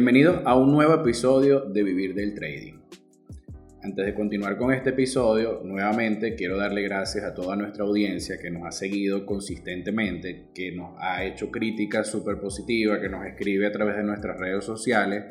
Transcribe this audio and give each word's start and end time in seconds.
Bienvenidos 0.00 0.40
a 0.46 0.56
un 0.56 0.72
nuevo 0.72 0.94
episodio 0.94 1.60
de 1.60 1.82
Vivir 1.82 2.14
del 2.14 2.34
Trading. 2.34 2.80
Antes 3.82 4.06
de 4.06 4.14
continuar 4.14 4.56
con 4.56 4.72
este 4.72 4.88
episodio, 4.90 5.60
nuevamente 5.62 6.34
quiero 6.36 6.56
darle 6.56 6.80
gracias 6.80 7.22
a 7.22 7.34
toda 7.34 7.54
nuestra 7.54 7.84
audiencia 7.84 8.38
que 8.40 8.50
nos 8.50 8.66
ha 8.66 8.72
seguido 8.72 9.26
consistentemente, 9.26 10.46
que 10.54 10.72
nos 10.72 10.94
ha 10.98 11.22
hecho 11.24 11.50
críticas 11.50 12.08
súper 12.08 12.40
positivas, 12.40 13.00
que 13.00 13.10
nos 13.10 13.26
escribe 13.26 13.66
a 13.66 13.72
través 13.72 13.96
de 13.96 14.04
nuestras 14.04 14.38
redes 14.38 14.64
sociales. 14.64 15.22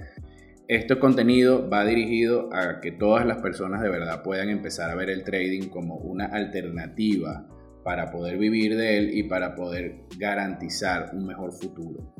Este 0.67 0.99
contenido 0.99 1.67
va 1.67 1.83
dirigido 1.83 2.53
a 2.53 2.79
que 2.79 2.91
todas 2.91 3.25
las 3.25 3.41
personas 3.41 3.81
de 3.81 3.89
verdad 3.89 4.21
puedan 4.21 4.49
empezar 4.49 4.91
a 4.91 4.95
ver 4.95 5.09
el 5.09 5.23
trading 5.23 5.69
como 5.69 5.95
una 5.95 6.25
alternativa 6.25 7.47
para 7.83 8.11
poder 8.11 8.37
vivir 8.37 8.77
de 8.77 8.99
él 8.99 9.17
y 9.17 9.23
para 9.23 9.55
poder 9.55 10.01
garantizar 10.19 11.09
un 11.15 11.25
mejor 11.25 11.53
futuro. 11.53 12.13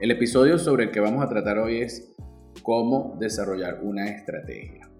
El 0.00 0.10
episodio 0.10 0.58
sobre 0.58 0.84
el 0.84 0.90
que 0.90 0.98
vamos 0.98 1.24
a 1.24 1.28
tratar 1.28 1.56
hoy 1.56 1.80
es 1.80 2.12
cómo 2.62 3.16
desarrollar 3.20 3.78
una 3.84 4.08
estrategia. 4.08 4.90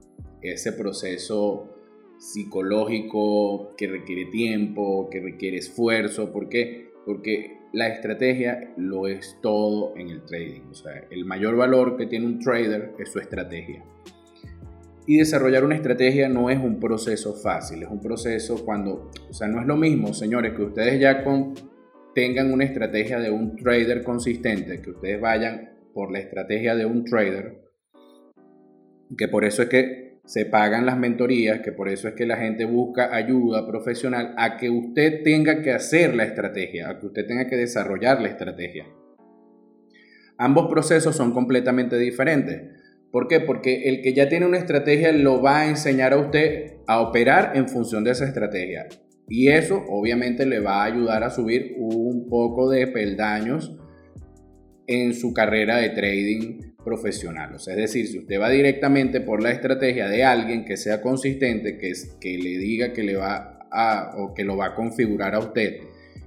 Ese 0.40 0.70
proceso 0.70 1.74
psicológico 2.16 3.74
que 3.76 3.88
requiere 3.88 4.26
tiempo, 4.26 5.10
que 5.10 5.20
requiere 5.20 5.56
esfuerzo. 5.56 6.32
¿Por 6.32 6.48
qué? 6.48 6.92
Porque 7.04 7.58
la 7.72 7.88
estrategia 7.88 8.72
lo 8.76 9.08
es 9.08 9.36
todo 9.42 9.96
en 9.96 10.10
el 10.10 10.24
trading. 10.26 10.70
O 10.70 10.74
sea, 10.74 10.92
el 11.10 11.24
mayor 11.24 11.56
valor 11.56 11.96
que 11.96 12.06
tiene 12.06 12.26
un 12.26 12.38
trader 12.38 12.94
es 13.00 13.10
su 13.10 13.18
estrategia. 13.18 13.84
Y 15.08 15.16
desarrollar 15.16 15.64
una 15.64 15.74
estrategia 15.74 16.28
no 16.28 16.50
es 16.50 16.58
un 16.58 16.78
proceso 16.78 17.34
fácil, 17.34 17.82
es 17.82 17.88
un 17.90 18.00
proceso 18.00 18.64
cuando, 18.64 19.10
o 19.28 19.34
sea, 19.34 19.48
no 19.48 19.60
es 19.60 19.66
lo 19.66 19.76
mismo, 19.76 20.14
señores, 20.14 20.54
que 20.54 20.62
ustedes 20.62 21.00
ya 21.00 21.24
con 21.24 21.52
tengan 22.14 22.52
una 22.52 22.64
estrategia 22.64 23.18
de 23.18 23.30
un 23.30 23.56
trader 23.56 24.02
consistente, 24.02 24.80
que 24.80 24.90
ustedes 24.90 25.20
vayan 25.20 25.70
por 25.92 26.12
la 26.12 26.18
estrategia 26.18 26.74
de 26.74 26.86
un 26.86 27.04
trader, 27.04 27.62
que 29.16 29.28
por 29.28 29.44
eso 29.44 29.62
es 29.62 29.68
que 29.68 30.04
se 30.24 30.46
pagan 30.46 30.86
las 30.86 30.98
mentorías, 30.98 31.60
que 31.60 31.72
por 31.72 31.88
eso 31.88 32.08
es 32.08 32.14
que 32.14 32.24
la 32.24 32.38
gente 32.38 32.64
busca 32.64 33.14
ayuda 33.14 33.66
profesional 33.66 34.34
a 34.38 34.56
que 34.56 34.70
usted 34.70 35.22
tenga 35.22 35.60
que 35.60 35.70
hacer 35.70 36.14
la 36.14 36.24
estrategia, 36.24 36.88
a 36.88 36.98
que 36.98 37.06
usted 37.06 37.26
tenga 37.26 37.46
que 37.46 37.56
desarrollar 37.56 38.22
la 38.22 38.28
estrategia. 38.28 38.86
Ambos 40.38 40.68
procesos 40.68 41.14
son 41.14 41.32
completamente 41.32 41.98
diferentes. 41.98 42.62
¿Por 43.12 43.28
qué? 43.28 43.38
Porque 43.38 43.88
el 43.88 44.02
que 44.02 44.14
ya 44.14 44.28
tiene 44.28 44.46
una 44.46 44.58
estrategia 44.58 45.12
lo 45.12 45.40
va 45.42 45.60
a 45.60 45.68
enseñar 45.68 46.12
a 46.14 46.18
usted 46.18 46.78
a 46.88 47.00
operar 47.00 47.52
en 47.54 47.68
función 47.68 48.02
de 48.02 48.10
esa 48.10 48.24
estrategia. 48.24 48.88
Y 49.28 49.48
eso 49.48 49.84
obviamente 49.88 50.46
le 50.46 50.60
va 50.60 50.82
a 50.82 50.84
ayudar 50.84 51.24
a 51.24 51.30
subir 51.30 51.74
un 51.78 52.28
poco 52.28 52.70
de 52.70 52.86
peldaños 52.86 53.76
en 54.86 55.14
su 55.14 55.32
carrera 55.32 55.78
de 55.78 55.90
trading 55.90 56.74
profesional. 56.84 57.54
O 57.54 57.58
sea, 57.58 57.74
es 57.74 57.80
decir, 57.80 58.06
si 58.06 58.18
usted 58.18 58.38
va 58.38 58.50
directamente 58.50 59.20
por 59.20 59.42
la 59.42 59.50
estrategia 59.50 60.08
de 60.08 60.24
alguien 60.24 60.64
que 60.64 60.76
sea 60.76 61.00
consistente, 61.00 61.78
que, 61.78 61.92
que 62.20 62.38
le 62.38 62.58
diga 62.58 62.92
que 62.92 63.02
le 63.02 63.16
va 63.16 63.60
a, 63.70 64.12
o 64.18 64.34
que 64.34 64.44
lo 64.44 64.56
va 64.56 64.66
a 64.66 64.74
configurar 64.74 65.34
a 65.34 65.38
usted 65.38 65.80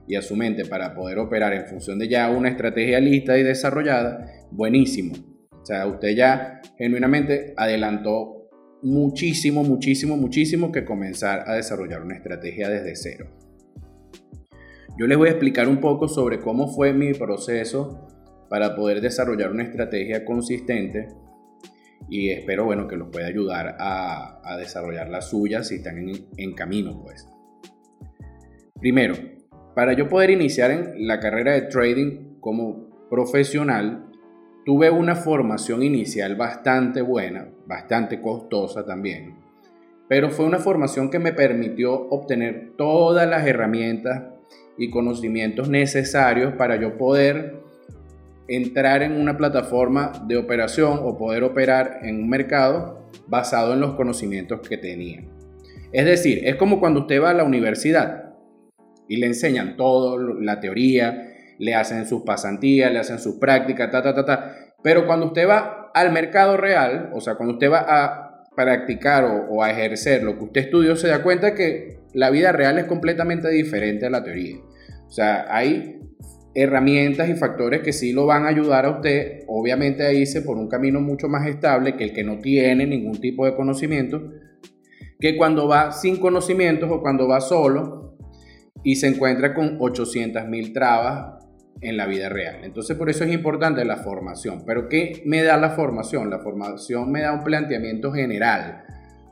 y 0.07 0.15
a 0.15 0.21
su 0.21 0.35
mente 0.35 0.65
para 0.65 0.95
poder 0.95 1.19
operar 1.19 1.53
en 1.53 1.65
función 1.65 1.99
de 1.99 2.07
ya 2.07 2.29
una 2.29 2.49
estrategia 2.49 2.99
lista 2.99 3.37
y 3.37 3.43
desarrollada, 3.43 4.25
buenísimo. 4.51 5.15
O 5.51 5.65
sea, 5.65 5.85
usted 5.85 6.15
ya 6.15 6.61
genuinamente 6.77 7.53
adelantó 7.57 8.36
muchísimo, 8.81 9.63
muchísimo, 9.63 10.17
muchísimo 10.17 10.71
que 10.71 10.85
comenzar 10.85 11.43
a 11.47 11.55
desarrollar 11.55 12.01
una 12.01 12.15
estrategia 12.15 12.69
desde 12.69 12.95
cero. 12.95 13.27
Yo 14.97 15.05
les 15.05 15.17
voy 15.17 15.27
a 15.27 15.31
explicar 15.31 15.67
un 15.67 15.79
poco 15.79 16.07
sobre 16.07 16.39
cómo 16.39 16.67
fue 16.67 16.93
mi 16.93 17.13
proceso 17.13 18.07
para 18.49 18.75
poder 18.75 19.01
desarrollar 19.01 19.51
una 19.51 19.63
estrategia 19.63 20.25
consistente 20.25 21.07
y 22.09 22.29
espero 22.29 22.65
bueno 22.65 22.87
que 22.87 22.95
los 22.95 23.09
pueda 23.09 23.27
ayudar 23.27 23.75
a, 23.79 24.57
desarrollar 24.57 25.09
la 25.09 25.21
suya 25.21 25.63
si 25.63 25.75
están 25.75 25.97
en, 25.97 26.27
en 26.37 26.53
camino 26.53 27.01
pues. 27.03 27.27
Primero, 28.79 29.15
para 29.75 29.93
yo 29.93 30.07
poder 30.07 30.31
iniciar 30.31 30.71
en 30.71 31.07
la 31.07 31.19
carrera 31.19 31.53
de 31.53 31.63
trading 31.63 32.39
como 32.39 33.07
profesional, 33.09 34.06
Tuve 34.67 34.89
una 34.89 35.15
formación 35.15 35.81
inicial 35.81 36.35
bastante 36.35 37.01
buena, 37.01 37.47
bastante 37.65 38.21
costosa 38.21 38.85
también, 38.85 39.35
pero 40.09 40.29
fue 40.29 40.45
una 40.45 40.59
formación 40.59 41.09
que 41.09 41.19
me 41.19 41.31
permitió 41.31 41.93
obtener 42.09 42.73
todas 42.77 43.29
las 43.29 43.47
herramientas 43.47 44.23
y 44.77 44.89
conocimientos 44.89 45.69
necesarios 45.69 46.53
para 46.55 46.75
yo 46.75 46.97
poder 46.97 47.61
entrar 48.49 49.03
en 49.03 49.13
una 49.13 49.37
plataforma 49.37 50.11
de 50.27 50.35
operación 50.35 50.99
o 51.01 51.17
poder 51.17 51.45
operar 51.45 51.99
en 52.03 52.23
un 52.23 52.27
mercado 52.27 53.07
basado 53.25 53.73
en 53.73 53.79
los 53.79 53.95
conocimientos 53.95 54.67
que 54.67 54.77
tenía. 54.77 55.23
Es 55.93 56.03
decir, 56.03 56.41
es 56.43 56.57
como 56.57 56.81
cuando 56.81 56.99
usted 56.99 57.21
va 57.21 57.29
a 57.29 57.33
la 57.33 57.45
universidad 57.45 58.33
y 59.07 59.15
le 59.15 59.27
enseñan 59.27 59.77
todo, 59.77 60.17
la 60.17 60.59
teoría, 60.59 61.26
le 61.59 61.75
hacen 61.75 62.05
sus 62.05 62.23
pasantías, 62.23 62.91
le 62.91 62.99
hacen 62.99 63.19
sus 63.19 63.35
prácticas, 63.35 63.91
ta, 63.91 64.01
ta, 64.01 64.13
ta, 64.13 64.25
ta. 64.25 64.55
Pero 64.83 65.05
cuando 65.05 65.27
usted 65.27 65.47
va 65.47 65.91
al 65.93 66.11
mercado 66.11 66.57
real, 66.57 67.09
o 67.13 67.21
sea, 67.21 67.35
cuando 67.35 67.53
usted 67.53 67.71
va 67.71 67.85
a 67.87 68.27
practicar 68.55 69.23
o, 69.23 69.63
a 69.63 69.71
ejercer 69.71 70.23
lo 70.23 70.37
que 70.37 70.45
usted 70.45 70.61
estudió, 70.61 70.95
se 70.95 71.07
da 71.07 71.21
cuenta 71.21 71.53
que 71.53 71.99
la 72.13 72.29
vida 72.29 72.51
real 72.51 72.79
es 72.79 72.85
completamente 72.85 73.49
diferente 73.49 74.05
a 74.05 74.09
la 74.09 74.23
teoría. 74.23 74.57
O 75.07 75.11
sea, 75.11 75.45
hay 75.49 75.99
herramientas 76.55 77.29
y 77.29 77.35
factores 77.35 77.81
que 77.81 77.93
sí 77.93 78.13
lo 78.13 78.25
van 78.25 78.45
a 78.45 78.49
ayudar 78.49 78.85
a 78.85 78.89
usted, 78.89 79.43
obviamente 79.47 80.03
a 80.03 80.11
irse 80.11 80.41
por 80.41 80.57
un 80.57 80.67
camino 80.67 80.99
mucho 80.99 81.29
más 81.29 81.47
estable 81.47 81.95
que 81.95 82.05
el 82.05 82.13
que 82.13 82.23
no 82.23 82.39
tiene 82.39 82.87
ningún 82.87 83.21
tipo 83.21 83.45
de 83.45 83.55
conocimiento, 83.55 84.31
que 85.19 85.37
cuando 85.37 85.67
va 85.67 85.91
sin 85.91 86.17
conocimientos 86.17 86.89
o 86.91 86.99
cuando 87.01 87.27
va 87.27 87.41
solo 87.41 88.17
y 88.83 88.95
se 88.95 89.07
encuentra 89.07 89.53
con 89.53 89.77
800 89.79 90.47
mil 90.47 90.73
trabas 90.73 91.46
en 91.81 91.97
la 91.97 92.05
vida 92.05 92.29
real. 92.29 92.59
Entonces 92.63 92.97
por 92.97 93.09
eso 93.09 93.23
es 93.23 93.31
importante 93.31 93.83
la 93.85 93.97
formación. 93.97 94.63
Pero 94.65 94.89
¿qué 94.89 95.21
me 95.25 95.43
da 95.43 95.57
la 95.57 95.71
formación? 95.71 96.29
La 96.29 96.39
formación 96.39 97.11
me 97.11 97.21
da 97.21 97.33
un 97.33 97.43
planteamiento 97.43 98.11
general 98.11 98.83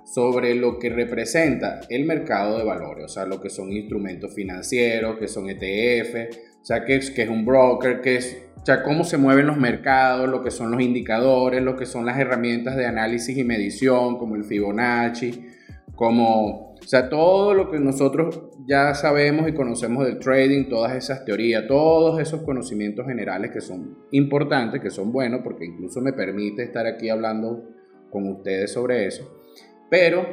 sobre 0.05 0.53
lo 0.55 0.77
que 0.77 0.89
representa 0.89 1.81
el 1.89 2.05
mercado 2.05 2.57
de 2.57 2.63
valores, 2.63 3.05
o 3.05 3.07
sea, 3.07 3.25
lo 3.25 3.41
que 3.41 3.49
son 3.49 3.71
instrumentos 3.71 4.33
financieros, 4.33 5.17
que 5.17 5.27
son 5.27 5.49
ETF, 5.49 6.37
o 6.61 6.65
sea, 6.65 6.85
que 6.85 6.95
es, 6.95 7.11
que 7.11 7.23
es 7.23 7.29
un 7.29 7.43
broker, 7.43 8.01
que 8.01 8.17
es, 8.17 8.37
o 8.61 8.65
sea, 8.65 8.83
cómo 8.83 9.03
se 9.03 9.17
mueven 9.17 9.47
los 9.47 9.57
mercados, 9.57 10.29
lo 10.29 10.43
que 10.43 10.51
son 10.51 10.71
los 10.71 10.81
indicadores, 10.81 11.61
lo 11.61 11.75
que 11.75 11.85
son 11.85 12.05
las 12.05 12.19
herramientas 12.19 12.75
de 12.75 12.85
análisis 12.85 13.35
y 13.35 13.43
medición, 13.43 14.17
como 14.17 14.35
el 14.35 14.43
Fibonacci, 14.43 15.47
como, 15.95 16.73
o 16.73 16.83
sea, 16.87 17.09
todo 17.09 17.53
lo 17.53 17.71
que 17.71 17.79
nosotros 17.79 18.49
ya 18.67 18.93
sabemos 18.93 19.47
y 19.47 19.53
conocemos 19.53 20.05
del 20.05 20.19
trading, 20.19 20.67
todas 20.69 20.95
esas 20.95 21.23
teorías, 21.23 21.67
todos 21.67 22.19
esos 22.19 22.43
conocimientos 22.43 23.05
generales 23.07 23.51
que 23.51 23.61
son 23.61 23.97
importantes, 24.11 24.81
que 24.81 24.89
son 24.89 25.11
buenos, 25.11 25.41
porque 25.43 25.65
incluso 25.65 26.01
me 26.01 26.13
permite 26.13 26.63
estar 26.63 26.85
aquí 26.85 27.09
hablando 27.09 27.63
con 28.09 28.27
ustedes 28.27 28.73
sobre 28.73 29.05
eso. 29.07 29.41
Pero 29.89 30.25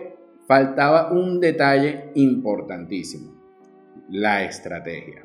faltaba 0.47 1.12
un 1.12 1.41
detalle 1.41 2.11
importantísimo, 2.15 3.33
la 4.11 4.44
estrategia. 4.44 5.23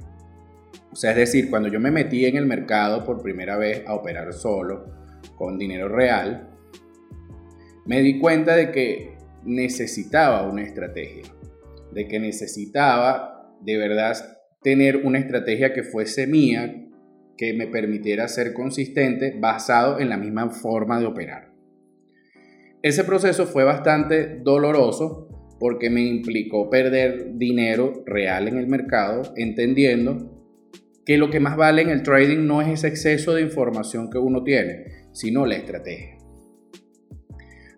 O 0.92 0.96
sea, 0.96 1.12
es 1.12 1.18
decir, 1.18 1.50
cuando 1.50 1.69
yo 1.69 1.80
me 1.80 1.92
metí 1.92 2.25
en 2.25 2.38
el 2.38 2.46
mercado 2.46 3.04
por 3.04 3.22
primera 3.22 3.58
vez 3.58 3.84
a 3.88 3.96
operar 3.96 4.31
solo, 4.34 4.86
con 5.36 5.57
dinero 5.57 5.90
real, 5.90 6.50
me 7.86 8.01
di 8.01 8.19
cuenta 8.19 8.56
de 8.56 8.72
que 8.72 9.17
necesitaba 9.47 10.47
una 10.47 10.61
estrategia 10.61 11.23
de 11.91 12.07
que 12.07 12.19
necesitaba 12.19 13.55
de 13.61 13.77
verdad 13.77 14.15
tener 14.61 14.97
una 14.97 15.19
estrategia 15.19 15.73
que 15.73 15.83
fuese 15.83 16.27
mía, 16.27 16.85
que 17.38 17.53
me 17.53 17.67
permitiera 17.67 18.27
ser 18.27 18.53
consistente 18.53 19.35
basado 19.39 19.99
en 19.99 20.09
la 20.09 20.17
misma 20.17 20.49
forma 20.49 20.99
de 20.99 21.05
operar. 21.05 21.53
Ese 22.83 23.03
proceso 23.03 23.45
fue 23.45 23.63
bastante 23.63 24.39
doloroso 24.44 25.55
porque 25.59 25.89
me 25.89 26.01
implicó 26.01 26.69
perder 26.69 27.38
dinero 27.38 28.03
real 28.05 28.47
en 28.47 28.57
el 28.57 28.67
mercado, 28.67 29.33
entendiendo 29.35 30.33
que 31.05 31.17
lo 31.17 31.29
que 31.29 31.39
más 31.39 31.55
vale 31.55 31.81
en 31.81 31.89
el 31.89 32.03
trading 32.03 32.45
no 32.45 32.61
es 32.61 32.67
ese 32.67 32.89
exceso 32.89 33.33
de 33.33 33.41
información 33.41 34.09
que 34.09 34.17
uno 34.17 34.44
tiene, 34.44 35.07
sino 35.13 35.45
la 35.45 35.55
estrategia. 35.55 36.17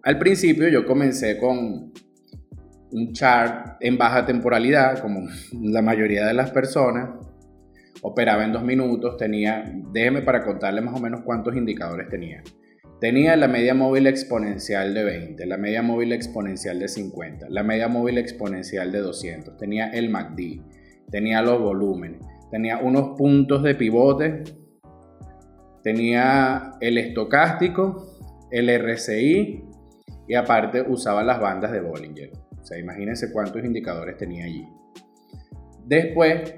Al 0.04 0.18
principio 0.18 0.68
yo 0.70 0.86
comencé 0.86 1.38
con 1.38 1.92
un 2.92 3.14
chart 3.14 3.78
en 3.82 3.98
baja 3.98 4.26
temporalidad, 4.26 5.00
como 5.00 5.28
la 5.62 5.82
mayoría 5.82 6.26
de 6.26 6.34
las 6.34 6.52
personas. 6.52 7.10
Operaba 8.02 8.46
en 8.46 8.54
dos 8.54 8.64
minutos, 8.64 9.18
tenía, 9.18 9.72
déjeme 9.92 10.22
para 10.22 10.46
contarle 10.46 10.80
más 10.82 10.96
o 10.96 11.02
menos 11.02 11.22
cuántos 11.22 11.56
indicadores 11.56 12.08
tenía. 12.08 12.42
Tenía 13.02 13.36
la 13.36 13.48
media 13.48 13.74
móvil 13.74 14.08
exponencial 14.08 14.94
de 14.94 15.04
20, 15.04 15.46
la 15.46 15.58
media 15.58 15.82
móvil 15.82 16.14
exponencial 16.14 16.80
de 16.80 16.88
50, 16.88 17.48
la 17.50 17.64
media 17.64 17.88
móvil 17.88 18.18
exponencial 18.18 18.92
de 18.92 19.00
200, 19.00 19.58
tenía 19.58 19.90
el 19.90 20.10
MACD, 20.10 20.62
tenía 21.10 21.42
los 21.42 21.60
volúmenes, 21.62 22.22
tenía 22.52 22.78
unos 22.78 23.18
puntos 23.18 23.64
de 23.64 23.76
pivote 23.76 24.44
tenía 25.84 26.74
el 26.82 26.98
estocástico, 26.98 28.18
el 28.52 28.70
RCI 28.70 29.64
y 30.30 30.36
aparte 30.36 30.86
usaba 30.88 31.24
las 31.24 31.42
bandas 31.42 31.72
de 31.72 31.82
Bollinger. 31.82 32.32
O 32.62 32.64
sea, 32.64 32.78
imagínense 32.78 33.32
cuántos 33.34 33.66
indicadores 33.66 34.16
tenía 34.16 34.46
allí. 34.46 34.70
Después, 35.86 36.54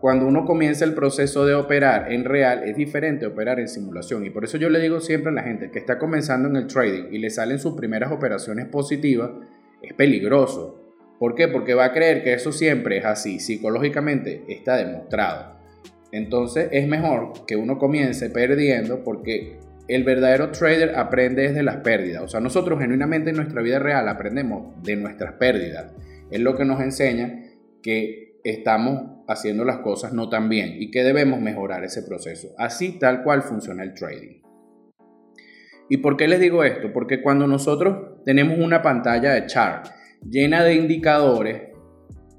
cuando 0.00 0.24
uno 0.24 0.44
comienza 0.44 0.84
el 0.84 0.94
proceso 0.94 1.44
de 1.44 1.54
operar 1.54 2.12
en 2.12 2.24
real, 2.24 2.62
es 2.62 2.76
diferente 2.76 3.26
operar 3.26 3.58
en 3.58 3.66
simulación. 3.66 4.24
Y 4.24 4.30
por 4.30 4.44
eso 4.44 4.56
yo 4.56 4.70
le 4.70 4.78
digo 4.78 5.00
siempre 5.00 5.32
a 5.32 5.34
la 5.34 5.42
gente 5.42 5.72
que 5.72 5.80
está 5.80 5.98
comenzando 5.98 6.48
en 6.48 6.54
el 6.54 6.68
trading 6.68 7.08
y 7.10 7.18
le 7.18 7.28
salen 7.28 7.58
sus 7.58 7.74
primeras 7.74 8.12
operaciones 8.12 8.66
positivas, 8.68 9.32
es 9.82 9.94
peligroso. 9.94 10.94
¿Por 11.18 11.34
qué? 11.34 11.48
Porque 11.48 11.74
va 11.74 11.86
a 11.86 11.92
creer 11.92 12.22
que 12.22 12.34
eso 12.34 12.52
siempre 12.52 12.98
es 12.98 13.04
así. 13.04 13.40
Psicológicamente 13.40 14.44
está 14.46 14.76
demostrado. 14.76 15.56
Entonces 16.12 16.68
es 16.70 16.86
mejor 16.86 17.32
que 17.48 17.56
uno 17.56 17.78
comience 17.78 18.30
perdiendo 18.30 19.02
porque 19.02 19.58
el 19.88 20.04
verdadero 20.04 20.50
trader 20.50 20.96
aprende 20.96 21.48
desde 21.48 21.62
las 21.62 21.78
pérdidas. 21.78 22.22
O 22.22 22.28
sea, 22.28 22.40
nosotros 22.40 22.78
genuinamente 22.78 23.30
en 23.30 23.36
nuestra 23.36 23.62
vida 23.62 23.78
real 23.78 24.06
aprendemos 24.08 24.80
de 24.82 24.96
nuestras 24.96 25.32
pérdidas. 25.34 25.92
Es 26.30 26.40
lo 26.40 26.56
que 26.56 26.66
nos 26.66 26.80
enseña 26.80 27.42
que 27.82 28.38
estamos 28.44 29.24
haciendo 29.26 29.64
las 29.64 29.78
cosas 29.78 30.12
no 30.12 30.28
tan 30.28 30.48
bien 30.48 30.74
y 30.78 30.90
que 30.90 31.02
debemos 31.02 31.40
mejorar 31.40 31.84
ese 31.84 32.02
proceso. 32.02 32.48
Así 32.58 32.98
tal 32.98 33.22
cual 33.22 33.42
funciona 33.42 33.82
el 33.82 33.94
trading. 33.94 34.42
¿Y 35.88 35.96
por 35.98 36.18
qué 36.18 36.28
les 36.28 36.40
digo 36.40 36.64
esto? 36.64 36.92
Porque 36.92 37.22
cuando 37.22 37.46
nosotros 37.46 38.22
tenemos 38.24 38.58
una 38.58 38.82
pantalla 38.82 39.32
de 39.32 39.46
chart 39.46 39.86
llena 40.22 40.62
de 40.64 40.74
indicadores, 40.74 41.62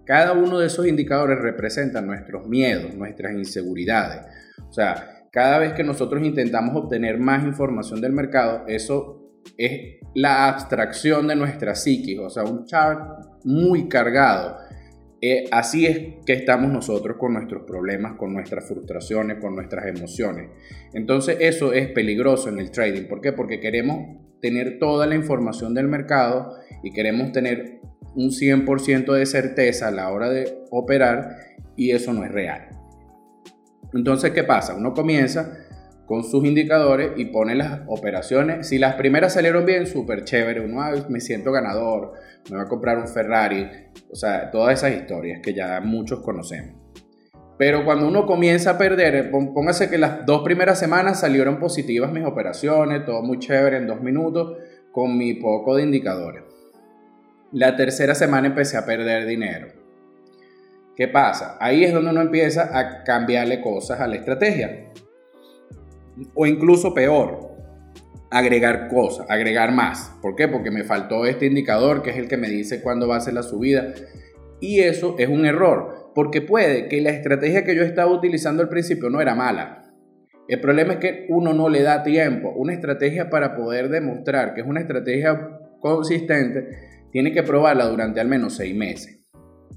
cada 0.06 0.34
uno 0.34 0.60
de 0.60 0.68
esos 0.68 0.88
indicadores 0.88 1.40
representa 1.40 2.02
nuestros 2.02 2.48
miedos, 2.48 2.94
nuestras 2.94 3.34
inseguridades. 3.34 4.22
O 4.70 4.74
sea, 4.74 5.19
cada 5.32 5.60
vez 5.60 5.74
que 5.74 5.84
nosotros 5.84 6.24
intentamos 6.24 6.76
obtener 6.76 7.20
más 7.20 7.44
información 7.44 8.02
del 8.02 8.14
mercado, 8.14 8.64
eso 8.68 9.20
es 9.58 10.00
la 10.16 10.48
abstracción 10.48 11.28
de 11.28 11.36
nuestra 11.36 11.76
psiquis, 11.76 12.20
o 12.20 12.30
sea, 12.30 12.44
un 12.44 12.66
chart 12.66 13.26
muy 13.44 13.88
cargado. 13.88 14.58
Eh, 15.22 15.46
así 15.52 15.86
es 15.86 16.24
que 16.26 16.34
estamos 16.34 16.72
nosotros 16.72 17.18
con 17.18 17.34
nuestros 17.34 17.64
problemas, 17.64 18.14
con 18.14 18.34
nuestras 18.34 18.68
frustraciones, 18.68 19.38
con 19.40 19.54
nuestras 19.56 19.86
emociones. 19.86 20.50
Entonces 20.94 21.38
eso 21.42 21.74
es 21.74 21.90
peligroso 21.90 22.50
en 22.50 22.60
el 22.60 22.72
trading. 22.72 23.08
¿Por 23.08 23.20
qué? 23.20 23.34
Porque 23.34 23.60
queremos 23.60 24.18
tener 24.42 24.80
toda 24.80 25.06
la 25.06 25.16
información 25.16 25.74
del 25.74 25.90
mercado 25.90 26.56
y 26.84 26.92
queremos 26.92 27.34
tener 27.34 27.82
un 28.16 28.30
100% 28.30 29.14
de 29.14 29.26
certeza 29.26 29.90
a 29.90 29.92
la 29.92 30.10
hora 30.10 30.30
de 30.30 30.64
operar 30.72 31.36
y 31.76 31.92
eso 31.92 32.14
no 32.14 32.24
es 32.24 32.32
real. 32.32 32.79
Entonces, 33.94 34.32
¿qué 34.32 34.44
pasa? 34.44 34.76
Uno 34.76 34.94
comienza 34.94 35.66
con 36.06 36.24
sus 36.24 36.44
indicadores 36.44 37.12
y 37.18 37.26
pone 37.26 37.54
las 37.54 37.82
operaciones. 37.88 38.68
Si 38.68 38.80
las 38.80 38.96
primeras 38.96 39.34
salieron 39.34 39.66
bien, 39.66 39.86
súper 39.86 40.24
chévere. 40.24 40.62
Uno, 40.62 40.82
me 41.08 41.20
siento 41.20 41.52
ganador, 41.52 42.14
me 42.50 42.58
voy 42.58 42.66
a 42.66 42.70
comprar 42.70 42.98
un 42.98 43.08
Ferrari. 43.08 43.68
O 44.12 44.16
sea, 44.16 44.50
todas 44.50 44.80
esas 44.80 45.00
historias 45.00 45.40
que 45.42 45.54
ya 45.54 45.80
muchos 45.82 46.22
conocemos. 46.22 46.76
Pero 47.60 47.84
cuando 47.84 48.08
uno 48.08 48.26
comienza 48.26 48.72
a 48.72 48.78
perder, 48.78 49.30
póngase 49.30 49.90
que 49.90 49.98
las 49.98 50.26
dos 50.26 50.44
primeras 50.44 50.80
semanas 50.80 51.20
salieron 51.20 51.60
positivas 51.60 52.12
mis 52.12 52.26
operaciones, 52.26 53.06
todo 53.06 53.22
muy 53.22 53.38
chévere 53.38 53.78
en 53.78 53.86
dos 53.86 54.02
minutos, 54.02 54.58
con 54.92 55.18
mi 55.18 55.36
poco 55.36 55.76
de 55.76 55.84
indicadores. 55.84 56.44
La 57.52 57.76
tercera 57.76 58.16
semana 58.16 58.48
empecé 58.48 58.78
a 58.78 58.86
perder 58.86 59.28
dinero. 59.28 59.79
¿Qué 61.00 61.08
pasa? 61.08 61.56
Ahí 61.62 61.86
es 61.86 61.94
donde 61.94 62.12
uno 62.12 62.20
empieza 62.20 62.78
a 62.78 63.06
cambiarle 63.06 63.62
cosas 63.62 64.02
a 64.02 64.08
la 64.08 64.18
estrategia. 64.18 64.92
O 66.36 66.46
incluso 66.46 66.94
peor, 66.94 67.56
agregar 68.30 68.90
cosas, 68.90 69.26
agregar 69.30 69.72
más. 69.72 70.12
¿Por 70.22 70.36
qué? 70.36 70.50
Porque 70.50 70.72
me 70.72 70.84
faltó 70.84 71.26
este 71.26 71.46
indicador 71.46 72.04
que 72.04 72.10
es 72.10 72.18
el 72.18 72.28
que 72.28 72.36
me 72.36 72.50
dice 72.50 72.82
cuándo 72.82 73.08
va 73.08 73.16
a 73.16 73.22
ser 73.22 73.34
la 73.34 73.44
subida. 73.44 73.94
Y 74.60 74.82
eso 74.82 75.16
es 75.18 75.30
un 75.30 75.46
error, 75.46 76.12
porque 76.14 76.42
puede 76.42 76.90
que 76.90 77.00
la 77.00 77.12
estrategia 77.12 77.64
que 77.64 77.78
yo 77.78 77.84
estaba 77.84 78.12
utilizando 78.12 78.62
al 78.62 78.68
principio 78.68 79.10
no 79.10 79.22
era 79.22 79.36
mala. 79.36 79.94
El 80.50 80.60
problema 80.60 80.96
es 80.96 81.00
que 81.00 81.28
uno 81.30 81.54
no 81.54 81.70
le 81.70 81.82
da 81.82 82.04
tiempo. 82.04 82.52
Una 82.58 82.74
estrategia 82.74 83.30
para 83.30 83.56
poder 83.56 83.88
demostrar 83.88 84.54
que 84.54 84.60
es 84.60 84.68
una 84.68 84.82
estrategia 84.82 85.60
consistente 85.80 86.68
tiene 87.14 87.32
que 87.32 87.44
probarla 87.44 87.86
durante 87.86 88.20
al 88.20 88.28
menos 88.28 88.58
seis 88.58 88.76
meses. 88.76 89.19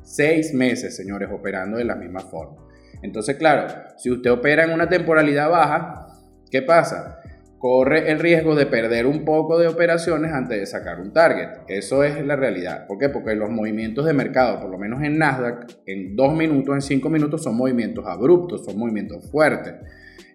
Seis 0.03 0.53
meses, 0.53 0.97
señores, 0.97 1.29
operando 1.33 1.79
de 1.79 1.85
la 1.85 1.95
misma 1.95 2.21
forma. 2.21 2.57
Entonces, 3.03 3.37
claro, 3.37 3.73
si 3.97 4.11
usted 4.11 4.31
opera 4.31 4.65
en 4.65 4.71
una 4.71 4.89
temporalidad 4.89 5.51
baja, 5.51 6.07
¿qué 6.51 6.63
pasa? 6.63 7.19
Corre 7.59 8.11
el 8.11 8.19
riesgo 8.19 8.55
de 8.55 8.67
perder 8.67 9.07
un 9.07 9.25
poco 9.25 9.59
de 9.59 9.69
operaciones 9.69 10.33
antes 10.33 10.59
de 10.59 10.67
sacar 10.67 11.01
un 11.01 11.13
target. 11.13 11.61
Eso 11.69 12.03
es 12.03 12.25
la 12.25 12.37
realidad. 12.37 12.87
¿Por 12.87 12.99
qué? 12.99 13.09
Porque 13.09 13.35
los 13.35 13.51
movimientos 13.51 14.05
de 14.05 14.13
mercado, 14.13 14.61
por 14.61 14.71
lo 14.71 14.79
menos 14.79 15.03
en 15.03 15.19
Nasdaq, 15.19 15.71
en 15.87 16.17
dos 16.17 16.35
minutos, 16.35 16.75
en 16.75 16.83
cinco 16.83 17.09
minutos, 17.09 17.43
son 17.45 17.57
movimientos 17.57 18.05
abruptos, 18.07 18.65
son 18.65 18.79
movimientos 18.79 19.31
fuertes. 19.31 19.75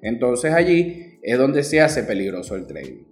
Entonces 0.02 0.54
allí 0.54 1.19
es 1.22 1.38
donde 1.38 1.64
se 1.64 1.81
hace 1.81 2.04
peligroso 2.04 2.56
el 2.56 2.66
trading 2.66 3.08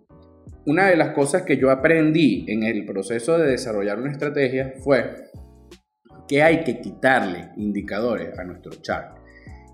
una 0.66 0.88
de 0.88 0.98
las 0.98 1.12
cosas 1.12 1.44
que 1.44 1.57
yo 1.57 1.69
aprendí 1.69 2.46
en 2.48 2.63
el 2.63 2.86
proceso 2.86 3.38
de 3.38 3.48
desarrollar 3.48 4.00
una 4.00 4.12
estrategia 4.12 4.74
fue 4.80 5.30
que 6.27 6.42
hay 6.44 6.63
que 6.63 6.81
quitarle 6.81 7.50
indicadores 7.57 8.38
a 8.38 8.44
nuestro 8.44 8.74
chart 8.81 9.18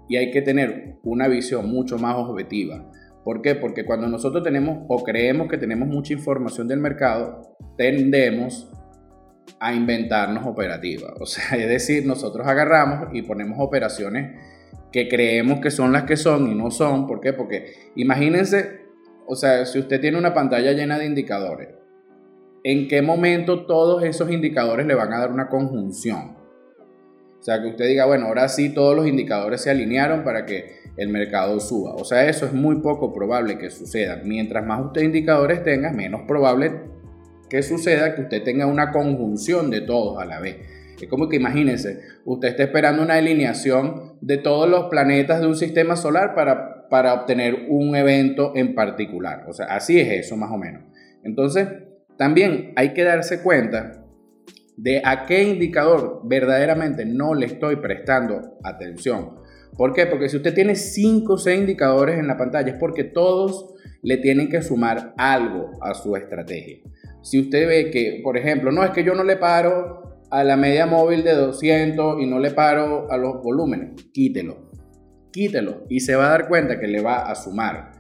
y 0.10 0.18
hay 0.18 0.32
que 0.32 0.42
tener 0.42 0.98
una 1.04 1.28
visión 1.28 1.70
mucho 1.70 1.98
más 1.98 2.16
objetiva. 2.16 2.92
¿Por 3.24 3.42
qué? 3.42 3.56
Porque 3.56 3.86
cuando 3.86 4.08
nosotros 4.08 4.44
tenemos 4.44 4.86
o 4.88 5.04
creemos 5.04 5.48
que 5.48 5.58
tenemos 5.58 5.88
mucha 5.88 6.14
información 6.14 6.68
del 6.68 6.80
mercado, 6.80 7.56
tendemos 7.78 8.70
a 9.60 9.74
inventarnos 9.74 10.46
operativas. 10.46 11.14
O 11.20 11.26
sea, 11.26 11.58
es 11.58 11.70
decir, 11.70 12.06
nosotros 12.06 12.48
agarramos 12.48 13.10
y 13.14 13.22
ponemos 13.22 13.58
operaciones 13.60 14.40
que 14.92 15.08
creemos 15.08 15.62
que 15.62 15.72
son 15.72 15.94
las 15.94 16.04
que 16.04 16.18
son 16.18 16.52
y 16.52 16.56
no 16.56 16.72
son. 16.72 17.08
¿Por 17.08 17.22
qué? 17.22 17.32
Porque 17.32 17.92
imagínense 17.96 18.82
o 19.32 19.36
sea, 19.38 19.66
si 19.66 19.80
usted 19.80 20.02
tiene 20.02 20.18
una 20.18 20.34
pantalla 20.34 20.74
llena 20.74 21.00
de 21.00 21.06
indicadores, 21.06 21.70
¿en 22.66 22.90
qué 22.90 23.02
momento 23.02 23.66
todos 23.66 24.04
esos 24.04 24.30
indicadores 24.30 24.86
le 24.86 24.94
van 24.94 25.14
a 25.14 25.20
dar 25.20 25.32
una 25.32 25.48
conjunción? 25.48 26.36
O 27.42 27.44
sea, 27.44 27.62
que 27.62 27.68
usted 27.70 27.88
diga, 27.88 28.06
bueno, 28.06 28.28
ahora 28.28 28.48
sí 28.48 28.74
todos 28.74 28.96
los 28.96 29.08
indicadores 29.08 29.62
se 29.62 29.70
alinearon 29.70 30.24
para 30.24 30.46
que 30.46 30.80
el 30.96 31.10
mercado 31.10 31.60
suba. 31.60 31.96
O 31.96 32.06
sea, 32.06 32.30
eso 32.30 32.46
es 32.46 32.54
muy 32.54 32.78
poco 32.78 33.12
probable 33.12 33.58
que 33.58 33.70
suceda. 33.70 34.22
Mientras 34.24 34.66
más 34.66 34.86
usted 34.86 35.02
indicadores 35.02 35.64
tenga, 35.64 35.92
menos 35.92 36.22
probable 36.28 36.72
que 37.50 37.64
suceda 37.64 38.16
que 38.16 38.22
usted 38.22 38.44
tenga 38.44 38.68
una 38.68 38.92
conjunción 38.92 39.70
de 39.70 39.82
todos 39.82 40.22
a 40.22 40.26
la 40.26 40.40
vez. 40.40 40.58
Es 41.02 41.10
como 41.10 41.28
que 41.28 41.38
imagínense, 41.38 42.00
usted 42.26 42.50
está 42.50 42.64
esperando 42.64 43.02
una 43.02 43.16
alineación 43.16 44.18
de 44.22 44.38
todos 44.38 44.70
los 44.70 44.86
planetas 44.86 45.42
de 45.42 45.48
un 45.48 45.56
sistema 45.56 45.96
solar 45.96 46.36
para 46.36 46.82
para 46.92 47.14
obtener 47.14 47.68
un 47.70 47.96
evento 47.96 48.52
en 48.54 48.76
particular. 48.76 49.46
O 49.48 49.54
sea, 49.54 49.68
así 49.68 49.98
es 49.98 50.26
eso 50.26 50.36
más 50.36 50.52
o 50.52 50.58
menos. 50.58 50.84
Entonces, 51.24 51.70
también 52.18 52.74
hay 52.76 52.94
que 52.94 53.06
darse 53.06 53.42
cuenta 53.42 54.01
de 54.82 55.02
a 55.06 55.26
qué 55.26 55.44
indicador 55.44 56.22
verdaderamente 56.24 57.06
no 57.06 57.34
le 57.34 57.46
estoy 57.46 57.76
prestando 57.78 58.58
atención. 58.64 59.36
¿Por 59.78 59.94
qué? 59.94 60.06
Porque 60.08 60.28
si 60.28 60.38
usted 60.38 60.54
tiene 60.54 60.76
5 60.76 61.34
o 61.34 61.38
6 61.38 61.60
indicadores 61.60 62.20
en 62.20 62.28
la 62.28 62.38
pantalla 62.38 62.72
es 62.72 62.78
porque 62.78 63.04
todos 63.04 63.74
le 64.02 64.18
tienen 64.18 64.50
que 64.50 64.62
sumar 64.62 65.14
algo 65.18 65.72
a 65.82 65.94
su 65.94 66.16
estrategia. 66.16 66.80
Si 67.22 67.40
usted 67.40 67.68
ve 67.68 67.92
que, 67.92 68.22
por 68.24 68.38
ejemplo, 68.38 68.72
no 68.72 68.84
es 68.84 68.90
que 68.92 69.04
yo 69.04 69.14
no 69.14 69.24
le 69.24 69.38
paro 69.38 70.20
a 70.32 70.44
la 70.44 70.58
media 70.58 70.88
móvil 70.88 71.24
de 71.24 71.34
200 71.34 72.22
y 72.22 72.26
no 72.26 72.40
le 72.40 72.52
paro 72.52 73.12
a 73.12 73.18
los 73.18 73.44
volúmenes, 73.44 74.02
quítelo 74.12 74.72
quítelo 75.32 75.86
y 75.90 76.02
se 76.02 76.16
va 76.16 76.28
a 76.28 76.32
dar 76.32 76.48
cuenta 76.48 76.80
que 76.80 76.88
le 76.88 77.02
va 77.02 77.30
a 77.30 77.36
sumar. 77.36 77.92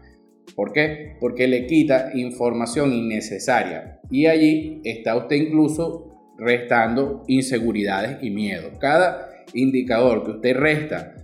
¿Por 0.55 0.73
qué? 0.73 1.15
Porque 1.19 1.47
le 1.47 1.65
quita 1.65 2.11
información 2.13 2.91
innecesaria 2.91 3.99
y 4.09 4.25
allí 4.25 4.81
está 4.83 5.15
usted 5.15 5.37
incluso 5.37 6.10
restando 6.41 7.23
inseguridades 7.27 8.17
y 8.21 8.31
miedo. 8.31 8.71
Cada 8.79 9.29
indicador 9.53 10.25
que 10.25 10.31
usted 10.31 10.55
resta, 10.55 11.15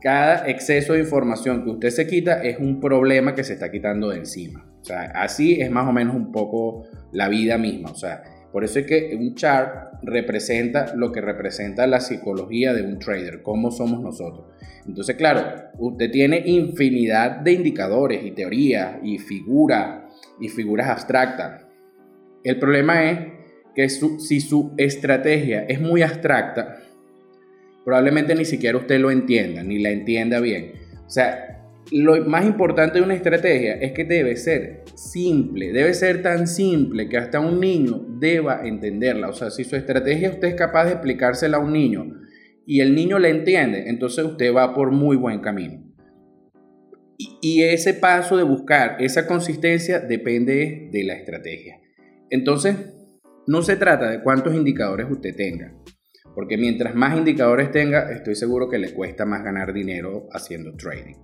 cada 0.00 0.48
exceso 0.48 0.92
de 0.92 1.00
información 1.00 1.64
que 1.64 1.70
usted 1.70 1.90
se 1.90 2.06
quita 2.06 2.42
es 2.42 2.58
un 2.58 2.80
problema 2.80 3.34
que 3.34 3.44
se 3.44 3.54
está 3.54 3.70
quitando 3.70 4.08
de 4.08 4.18
encima. 4.18 4.66
O 4.80 4.84
sea, 4.84 5.12
así 5.14 5.60
es 5.60 5.70
más 5.70 5.86
o 5.86 5.92
menos 5.92 6.14
un 6.14 6.30
poco 6.32 6.84
la 7.12 7.28
vida 7.28 7.58
misma. 7.58 7.90
O 7.90 7.96
sea, 7.96 8.22
por 8.52 8.64
eso 8.64 8.78
es 8.78 8.86
que 8.86 9.16
un 9.18 9.34
chart 9.34 9.94
representa 10.02 10.94
lo 10.94 11.12
que 11.12 11.20
representa 11.20 11.86
la 11.86 12.00
psicología 12.00 12.72
de 12.72 12.82
un 12.82 12.98
trader, 12.98 13.42
cómo 13.42 13.70
somos 13.70 14.00
nosotros. 14.00 14.46
Entonces, 14.86 15.16
claro, 15.16 15.70
usted 15.78 16.10
tiene 16.10 16.42
infinidad 16.46 17.40
de 17.40 17.52
indicadores 17.52 18.24
y 18.24 18.30
teorías 18.30 18.96
y 19.02 19.18
figuras 19.18 20.04
y 20.40 20.48
figuras 20.48 20.88
abstractas. 20.88 21.66
El 22.42 22.58
problema 22.58 23.04
es 23.10 23.39
que 23.80 23.88
si 23.88 24.40
su 24.40 24.72
estrategia 24.76 25.64
es 25.64 25.80
muy 25.80 26.02
abstracta, 26.02 26.82
probablemente 27.84 28.34
ni 28.34 28.44
siquiera 28.44 28.78
usted 28.78 29.00
lo 29.00 29.10
entienda, 29.10 29.62
ni 29.62 29.78
la 29.78 29.90
entienda 29.90 30.40
bien. 30.40 30.72
O 31.06 31.10
sea, 31.10 31.50
lo 31.90 32.24
más 32.26 32.44
importante 32.44 32.98
de 32.98 33.04
una 33.04 33.14
estrategia 33.14 33.74
es 33.74 33.92
que 33.92 34.04
debe 34.04 34.36
ser 34.36 34.84
simple, 34.94 35.72
debe 35.72 35.94
ser 35.94 36.22
tan 36.22 36.46
simple 36.46 37.08
que 37.08 37.16
hasta 37.16 37.40
un 37.40 37.58
niño 37.58 38.06
deba 38.20 38.60
entenderla. 38.64 39.28
O 39.28 39.32
sea, 39.32 39.50
si 39.50 39.64
su 39.64 39.76
estrategia 39.76 40.30
usted 40.30 40.48
es 40.48 40.54
capaz 40.54 40.84
de 40.84 40.92
explicársela 40.92 41.56
a 41.56 41.60
un 41.60 41.72
niño 41.72 42.06
y 42.66 42.80
el 42.80 42.94
niño 42.94 43.18
la 43.18 43.28
entiende, 43.28 43.88
entonces 43.88 44.24
usted 44.24 44.54
va 44.54 44.74
por 44.74 44.92
muy 44.92 45.16
buen 45.16 45.40
camino. 45.40 45.82
Y, 47.42 47.62
ese 47.64 47.92
paso 47.92 48.36
de 48.36 48.44
buscar 48.44 48.96
esa 49.00 49.26
consistencia 49.26 50.00
depende 50.00 50.88
de 50.90 51.04
la 51.04 51.14
estrategia. 51.14 51.78
Entonces, 52.30 52.76
no 53.50 53.62
se 53.62 53.74
trata 53.74 54.08
de 54.08 54.22
cuántos 54.22 54.54
indicadores 54.54 55.08
usted 55.10 55.34
tenga, 55.34 55.74
porque 56.36 56.56
mientras 56.56 56.94
más 56.94 57.18
indicadores 57.18 57.72
tenga, 57.72 58.12
estoy 58.12 58.36
seguro 58.36 58.68
que 58.68 58.78
le 58.78 58.94
cuesta 58.94 59.26
más 59.26 59.42
ganar 59.42 59.72
dinero 59.72 60.28
haciendo 60.30 60.76
trading. 60.76 61.16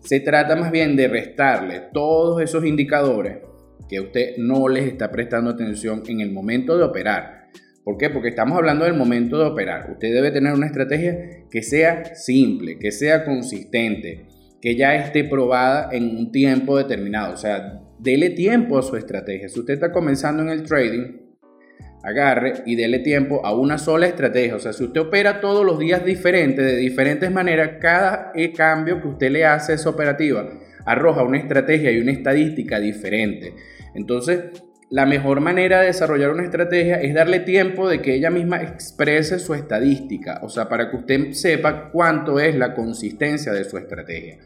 Se 0.00 0.20
trata 0.20 0.56
más 0.56 0.70
bien 0.70 0.96
de 0.96 1.08
restarle 1.08 1.82
todos 1.92 2.40
esos 2.40 2.64
indicadores 2.64 3.40
que 3.86 4.00
usted 4.00 4.38
no 4.38 4.66
les 4.68 4.86
está 4.86 5.10
prestando 5.10 5.50
atención 5.50 6.04
en 6.08 6.22
el 6.22 6.32
momento 6.32 6.78
de 6.78 6.84
operar. 6.84 7.50
¿Por 7.84 7.98
qué? 7.98 8.08
Porque 8.08 8.30
estamos 8.30 8.56
hablando 8.56 8.86
del 8.86 8.94
momento 8.94 9.38
de 9.38 9.44
operar. 9.44 9.90
Usted 9.90 10.10
debe 10.10 10.30
tener 10.30 10.54
una 10.54 10.68
estrategia 10.68 11.44
que 11.50 11.62
sea 11.62 12.14
simple, 12.14 12.78
que 12.78 12.92
sea 12.92 13.26
consistente, 13.26 14.26
que 14.62 14.74
ya 14.74 14.96
esté 14.96 15.22
probada 15.22 15.90
en 15.92 16.16
un 16.16 16.32
tiempo 16.32 16.78
determinado. 16.78 17.34
O 17.34 17.36
sea, 17.36 17.82
dele 17.98 18.30
tiempo 18.30 18.78
a 18.78 18.82
su 18.82 18.96
estrategia. 18.96 19.50
Si 19.50 19.60
usted 19.60 19.74
está 19.74 19.92
comenzando 19.92 20.42
en 20.42 20.48
el 20.48 20.62
trading, 20.62 21.27
agarre 22.08 22.62
y 22.66 22.76
dele 22.76 22.98
tiempo 23.00 23.44
a 23.44 23.54
una 23.54 23.78
sola 23.78 24.06
estrategia. 24.06 24.56
O 24.56 24.60
sea, 24.60 24.72
si 24.72 24.84
usted 24.84 25.00
opera 25.00 25.40
todos 25.40 25.64
los 25.64 25.78
días 25.78 26.04
diferente, 26.04 26.62
de 26.62 26.76
diferentes 26.76 27.30
maneras, 27.30 27.72
cada 27.80 28.32
cambio 28.56 29.00
que 29.00 29.08
usted 29.08 29.30
le 29.30 29.44
hace 29.44 29.72
a 29.72 29.74
esa 29.76 29.90
operativa 29.90 30.48
arroja 30.84 31.22
una 31.22 31.38
estrategia 31.38 31.92
y 31.92 32.00
una 32.00 32.12
estadística 32.12 32.80
diferente. 32.80 33.54
Entonces, 33.94 34.40
la 34.90 35.04
mejor 35.04 35.40
manera 35.40 35.80
de 35.80 35.88
desarrollar 35.88 36.30
una 36.30 36.44
estrategia 36.44 36.96
es 36.96 37.12
darle 37.12 37.40
tiempo 37.40 37.88
de 37.88 38.00
que 38.00 38.14
ella 38.14 38.30
misma 38.30 38.62
exprese 38.62 39.38
su 39.38 39.52
estadística, 39.52 40.40
o 40.42 40.48
sea, 40.48 40.68
para 40.68 40.90
que 40.90 40.96
usted 40.96 41.32
sepa 41.32 41.90
cuánto 41.90 42.40
es 42.40 42.54
la 42.54 42.74
consistencia 42.74 43.52
de 43.52 43.64
su 43.64 43.76
estrategia. 43.76 44.38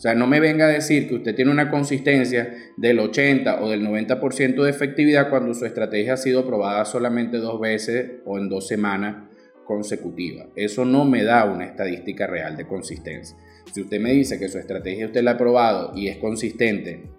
O 0.00 0.02
sea, 0.02 0.14
no 0.14 0.26
me 0.26 0.40
venga 0.40 0.64
a 0.64 0.68
decir 0.68 1.06
que 1.06 1.16
usted 1.16 1.34
tiene 1.34 1.50
una 1.50 1.70
consistencia 1.70 2.54
del 2.78 3.00
80 3.00 3.62
o 3.62 3.68
del 3.68 3.86
90% 3.86 4.62
de 4.64 4.70
efectividad 4.70 5.28
cuando 5.28 5.52
su 5.52 5.66
estrategia 5.66 6.14
ha 6.14 6.16
sido 6.16 6.46
probada 6.46 6.86
solamente 6.86 7.36
dos 7.36 7.60
veces 7.60 8.12
o 8.24 8.38
en 8.38 8.48
dos 8.48 8.66
semanas 8.66 9.28
consecutivas. 9.66 10.46
Eso 10.56 10.86
no 10.86 11.04
me 11.04 11.22
da 11.22 11.44
una 11.44 11.66
estadística 11.66 12.26
real 12.26 12.56
de 12.56 12.66
consistencia. 12.66 13.36
Si 13.74 13.82
usted 13.82 14.00
me 14.00 14.12
dice 14.12 14.38
que 14.38 14.48
su 14.48 14.56
estrategia 14.56 15.04
usted 15.04 15.22
la 15.22 15.32
ha 15.32 15.36
probado 15.36 15.92
y 15.94 16.08
es 16.08 16.16
consistente 16.16 17.10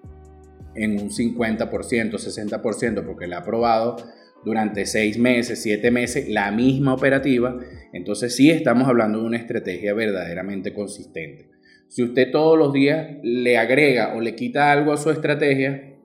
en 0.73 0.99
un 0.99 1.11
50%, 1.11 1.69
60%, 1.69 3.05
porque 3.05 3.27
la 3.27 3.37
ha 3.37 3.43
probado 3.43 3.97
durante 4.43 4.87
seis 4.87 5.19
meses, 5.19 5.61
siete 5.61 5.91
meses, 5.91 6.29
la 6.29 6.49
misma 6.51 6.95
operativa, 6.95 7.59
entonces 7.93 8.35
sí 8.35 8.49
estamos 8.49 8.87
hablando 8.87 9.19
de 9.19 9.27
una 9.27 9.37
estrategia 9.37 9.93
verdaderamente 9.93 10.73
consistente. 10.73 11.51
Si 11.91 12.03
usted 12.03 12.31
todos 12.31 12.57
los 12.57 12.71
días 12.71 13.17
le 13.21 13.57
agrega 13.57 14.15
o 14.15 14.21
le 14.21 14.33
quita 14.33 14.71
algo 14.71 14.93
a 14.93 14.97
su 14.97 15.09
estrategia, 15.09 15.97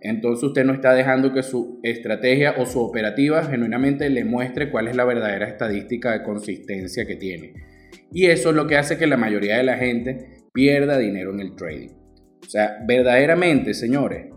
entonces 0.00 0.44
usted 0.44 0.64
no 0.64 0.72
está 0.72 0.94
dejando 0.94 1.34
que 1.34 1.42
su 1.42 1.80
estrategia 1.82 2.54
o 2.56 2.66
su 2.66 2.78
operativa 2.78 3.42
genuinamente 3.42 4.08
le 4.10 4.24
muestre 4.24 4.70
cuál 4.70 4.86
es 4.86 4.94
la 4.94 5.04
verdadera 5.04 5.48
estadística 5.48 6.12
de 6.12 6.22
consistencia 6.22 7.04
que 7.04 7.16
tiene. 7.16 7.54
Y 8.12 8.26
eso 8.26 8.50
es 8.50 8.54
lo 8.54 8.68
que 8.68 8.76
hace 8.76 8.96
que 8.96 9.08
la 9.08 9.16
mayoría 9.16 9.56
de 9.56 9.64
la 9.64 9.76
gente 9.76 10.44
pierda 10.52 10.98
dinero 10.98 11.32
en 11.32 11.40
el 11.40 11.56
trading. 11.56 11.90
O 12.46 12.48
sea, 12.48 12.78
verdaderamente, 12.86 13.74
señores, 13.74 14.28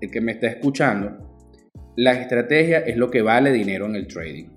el 0.00 0.08
que 0.12 0.20
me 0.20 0.30
está 0.30 0.46
escuchando, 0.46 1.50
la 1.96 2.12
estrategia 2.12 2.78
es 2.78 2.96
lo 2.96 3.10
que 3.10 3.22
vale 3.22 3.50
dinero 3.50 3.86
en 3.86 3.96
el 3.96 4.06
trading. 4.06 4.50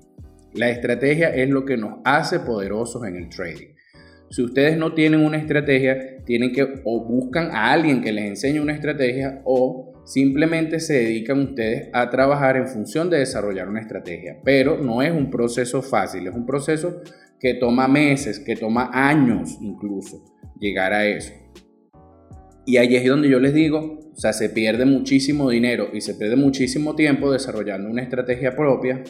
La 0.53 0.70
estrategia 0.70 1.29
es 1.34 1.50
lo 1.50 1.65
que 1.65 1.75
nos 1.75 2.01
hace 2.06 2.39
poderosos 2.39 3.03
en 3.08 3.15
el 3.15 3.29
trading. 3.29 3.78
Si 4.29 4.43
ustedes 4.43 4.77
no 4.77 4.93
tienen 4.93 5.21
una 5.21 5.38
estrategia, 5.38 6.24
tienen 6.24 6.53
que 6.53 6.81
o 6.83 7.03
buscan 7.03 7.50
a 7.51 7.71
alguien 7.71 8.01
que 8.01 8.12
les 8.12 8.25
enseñe 8.25 8.59
una 8.59 8.74
estrategia 8.74 9.41
o 9.43 10.03
simplemente 10.05 10.79
se 10.79 10.93
dedican 10.93 11.39
ustedes 11.39 11.89
a 11.93 12.09
trabajar 12.09 12.57
en 12.57 12.67
función 12.67 13.09
de 13.09 13.19
desarrollar 13.19 13.67
una 13.67 13.81
estrategia. 13.81 14.38
Pero 14.43 14.77
no 14.77 15.01
es 15.01 15.12
un 15.12 15.31
proceso 15.31 15.81
fácil, 15.81 16.27
es 16.27 16.36
un 16.36 16.45
proceso 16.45 17.01
que 17.39 17.55
toma 17.55 17.88
meses, 17.88 18.39
que 18.39 18.55
toma 18.55 18.91
años 18.93 19.57
incluso 19.62 20.24
llegar 20.59 20.93
a 20.93 21.07
eso. 21.07 21.33
Y 22.65 22.77
ahí 22.77 22.95
es 22.95 23.05
donde 23.05 23.29
yo 23.29 23.39
les 23.39 23.53
digo, 23.53 24.00
o 24.13 24.19
sea, 24.19 24.33
se 24.33 24.50
pierde 24.50 24.86
muchísimo 24.86 25.50
dinero 25.50 25.89
y 25.91 26.01
se 26.01 26.13
pierde 26.13 26.36
muchísimo 26.36 26.95
tiempo 26.95 27.31
desarrollando 27.31 27.89
una 27.89 28.03
estrategia 28.03 28.55
propia, 28.55 29.01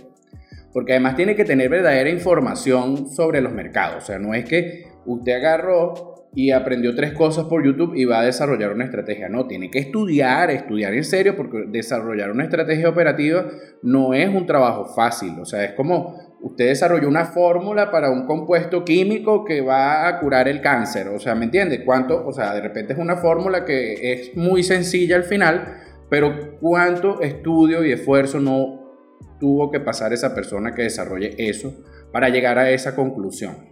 porque 0.74 0.94
además 0.94 1.16
tiene 1.16 1.36
que 1.36 1.46
tener 1.46 1.70
verdadera 1.70 2.10
información 2.10 3.10
sobre 3.10 3.42
los 3.42 3.54
mercados. 3.54 4.04
O 4.04 4.06
sea, 4.06 4.20
no 4.20 4.34
es 4.34 4.46
que 4.46 4.86
usted 5.06 5.34
agarró 5.34 6.16
y 6.34 6.52
aprendió 6.52 6.94
tres 6.96 7.14
cosas 7.14 7.46
por 7.46 7.66
YouTube 7.66 7.96
y 7.96 8.06
va 8.06 8.20
a 8.20 8.26
desarrollar 8.26 8.72
una 8.72 8.86
estrategia. 8.86 9.30
No, 9.30 9.48
tiene 9.48 9.72
que 9.72 9.80
estudiar, 9.80 10.52
estudiar 10.52 10.94
en 10.94 11.04
serio, 11.04 11.36
porque 11.36 11.66
desarrollar 11.68 12.32
una 12.32 12.44
estrategia 12.44 12.90
operativa 12.90 13.46
no 13.82 14.14
es 14.14 14.30
un 14.30 14.46
trabajo 14.46 14.86
fácil. 14.86 15.40
O 15.40 15.46
sea, 15.46 15.64
es 15.64 15.74
como 15.74 16.38
usted 16.42 16.68
desarrolló 16.68 17.08
una 17.08 17.26
fórmula 17.26 17.92
para 17.92 18.12
un 18.12 18.26
compuesto 18.26 18.86
químico 18.86 19.44
que 19.44 19.62
va 19.62 20.08
a 20.08 20.20
curar 20.20 20.48
el 20.48 20.62
cáncer. 20.62 21.08
O 21.08 21.20
sea, 21.20 21.34
¿me 21.34 21.46
entiende? 21.46 21.84
¿Cuánto? 21.84 22.26
O 22.26 22.32
sea, 22.32 22.54
de 22.54 22.62
repente 22.62 22.94
es 22.94 23.00
una 23.00 23.18
fórmula 23.18 23.66
que 23.66 24.14
es 24.14 24.38
muy 24.38 24.64
sencilla 24.64 25.16
al 25.16 25.24
final, 25.24 25.82
pero 26.10 26.58
¿cuánto 26.60 27.22
estudio 27.22 27.84
y 27.84 27.92
esfuerzo 27.92 28.40
no 28.40 28.79
tuvo 29.40 29.72
que 29.72 29.80
pasar 29.80 30.14
esa 30.14 30.36
persona 30.36 30.74
que 30.74 30.84
desarrolle 30.84 31.36
eso 31.38 31.84
para 32.12 32.30
llegar 32.30 32.58
a 32.58 32.72
esa 32.72 32.96
conclusión? 32.96 33.70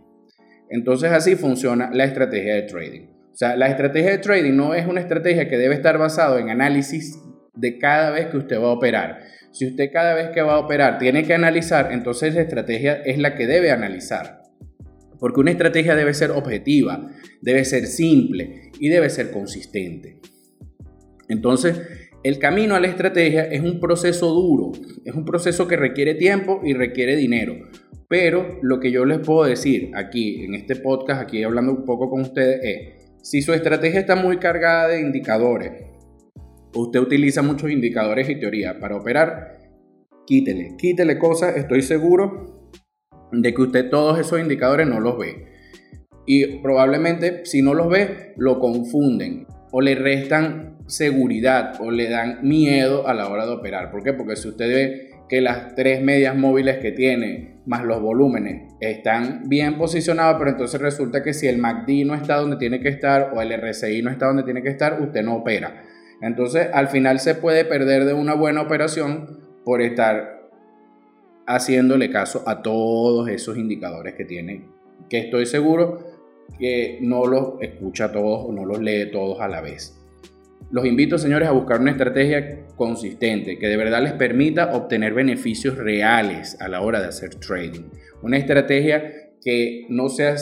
Entonces 0.70 1.12
así 1.12 1.36
funciona 1.36 1.90
la 1.94 2.06
estrategia 2.06 2.56
de 2.56 2.64
trading. 2.64 3.08
O 3.32 3.36
sea, 3.36 3.56
la 3.56 3.68
estrategia 3.68 4.12
de 4.12 4.18
trading 4.18 4.56
no 4.56 4.74
es 4.74 4.88
una 4.88 5.02
estrategia 5.02 5.48
que 5.48 5.58
debe 5.58 5.76
estar 5.76 5.98
basada 5.98 6.40
en 6.40 6.50
análisis 6.50 7.18
de 7.54 7.78
cada 7.78 8.12
vez 8.12 8.28
que 8.28 8.38
usted 8.38 8.60
va 8.60 8.68
a 8.68 8.74
operar. 8.74 9.20
Si 9.52 9.68
usted 9.68 9.92
cada 9.92 10.14
vez 10.14 10.30
que 10.30 10.42
va 10.42 10.56
a 10.56 10.60
operar 10.60 10.98
tiene 10.98 11.24
que 11.24 11.34
analizar, 11.34 11.92
entonces 11.92 12.34
la 12.34 12.42
estrategia 12.42 12.96
es 13.06 13.18
la 13.18 13.36
que 13.36 13.48
debe 13.48 13.72
analizar. 13.72 14.42
Porque 15.20 15.40
una 15.40 15.52
estrategia 15.52 15.96
debe 15.96 16.14
ser 16.14 16.32
objetiva, 16.32 17.12
debe 17.42 17.66
ser 17.66 17.88
simple 17.88 18.72
y 18.80 18.90
debe 18.90 19.10
ser 19.10 19.32
consistente. 19.32 20.20
Entonces, 21.30 21.82
el 22.28 22.40
camino 22.40 22.76
a 22.76 22.82
la 22.82 22.88
estrategia 22.88 23.46
es 23.46 23.62
un 23.62 23.80
proceso 23.80 24.34
duro, 24.34 24.74
es 25.06 25.16
un 25.16 25.24
proceso 25.24 25.66
que 25.66 25.78
requiere 25.78 26.14
tiempo 26.16 26.60
y 26.62 26.74
requiere 26.74 27.16
dinero. 27.16 27.56
Pero 28.10 28.60
lo 28.62 28.82
que 28.82 28.92
yo 28.92 29.06
les 29.06 29.20
puedo 29.20 29.46
decir 29.46 29.92
aquí, 29.96 30.44
en 30.44 30.56
este 30.56 30.76
podcast, 30.76 31.22
aquí 31.22 31.44
hablando 31.44 31.72
un 31.72 31.86
poco 31.86 32.10
con 32.10 32.22
ustedes, 32.22 32.60
es, 32.64 33.12
si 33.22 33.42
su 33.42 33.54
estrategia 33.54 34.02
está 34.02 34.16
muy 34.16 34.40
cargada 34.40 34.90
de 34.90 35.00
indicadores, 35.00 35.72
usted 36.74 37.00
utiliza 37.00 37.42
muchos 37.42 37.72
indicadores 37.72 38.30
y 38.30 38.40
teoría 38.40 38.78
para 38.78 38.98
operar, 38.98 39.60
quítele, 40.26 40.76
quítele 40.78 41.18
cosas, 41.18 41.56
estoy 41.56 41.82
seguro 41.82 42.72
de 43.32 43.54
que 43.54 43.62
usted 43.62 43.90
todos 43.90 44.20
esos 44.20 44.40
indicadores 44.40 44.86
no 44.86 45.00
los 45.00 45.18
ve. 45.18 45.48
Y 46.26 46.58
probablemente 46.58 47.46
si 47.46 47.62
no 47.62 47.74
los 47.74 47.88
ve, 47.88 48.34
lo 48.36 48.60
confunden 48.60 49.48
o 49.72 49.82
le 49.82 49.96
restan 49.96 50.78
seguridad 50.88 51.80
o 51.82 51.92
le 51.92 52.10
dan 52.10 52.40
miedo 52.42 53.08
a 53.08 53.14
la 53.14 53.28
hora 53.28 53.46
de 53.46 53.52
operar. 53.52 53.92
¿Por 53.92 54.04
qué? 54.04 54.14
Porque 54.14 54.36
si 54.36 54.48
usted 54.48 54.68
ve 54.68 55.12
que 55.28 55.42
las 55.42 55.76
tres 55.76 56.02
medias 56.02 56.36
móviles 56.36 56.78
que 56.78 56.92
tiene, 56.92 57.58
más 57.66 57.84
los 57.84 58.02
volúmenes, 58.02 58.74
están 58.80 59.44
bien 59.50 59.78
posicionados, 59.78 60.38
pero 60.40 60.52
entonces 60.52 60.80
resulta 60.80 61.22
que 61.22 61.34
si 61.34 61.48
el 61.48 61.58
MACD 61.58 62.06
no 62.06 62.16
está 62.16 62.38
donde 62.38 62.56
tiene 62.56 62.80
que 62.80 62.90
estar 62.90 63.32
o 63.36 63.42
el 63.42 63.52
RSI 63.52 64.02
no 64.02 64.10
está 64.10 64.28
donde 64.28 64.44
tiene 64.44 64.64
que 64.64 64.70
estar, 64.70 65.02
usted 65.02 65.24
no 65.24 65.36
opera. 65.36 65.84
Entonces, 66.22 66.70
al 66.74 66.88
final 66.88 67.20
se 67.20 67.36
puede 67.36 67.66
perder 67.66 68.06
de 68.06 68.14
una 68.14 68.34
buena 68.34 68.62
operación 68.62 69.40
por 69.66 69.82
estar 69.82 70.50
haciéndole 71.46 72.10
caso 72.10 72.44
a 72.48 72.62
todos 72.62 73.30
esos 73.30 73.58
indicadores 73.58 74.16
que 74.16 74.26
tiene, 74.26 74.66
que 75.10 75.20
estoy 75.20 75.46
seguro 75.46 76.07
que 76.60 77.00
no 77.02 77.26
los 77.26 77.62
escucha 77.62 78.12
todos 78.12 78.46
o 78.48 78.52
no 78.52 78.66
los 78.66 78.80
lee 78.80 79.12
todos 79.12 79.40
a 79.40 79.48
la 79.48 79.62
vez. 79.62 79.98
Los 80.70 80.86
invito, 80.86 81.18
señores, 81.18 81.48
a 81.48 81.54
buscar 81.54 81.80
una 81.80 81.92
estrategia 81.92 82.66
consistente 82.76 83.58
que 83.58 83.68
de 83.68 83.78
verdad 83.78 84.04
les 84.04 84.14
permita 84.14 84.76
obtener 84.76 85.14
beneficios 85.14 85.78
reales 85.78 86.60
a 86.60 86.68
la 86.68 86.82
hora 86.82 87.00
de 87.00 87.08
hacer 87.08 87.36
trading. 87.36 87.86
Una 88.22 88.38
estrategia 88.38 89.14
que 89.42 89.86
no 89.90 90.10
sea 90.10 90.36